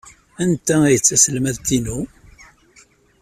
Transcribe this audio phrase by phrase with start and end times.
[0.41, 1.99] Anta ay d taselmadt-inu?